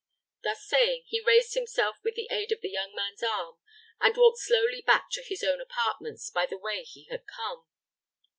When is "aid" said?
2.31-2.51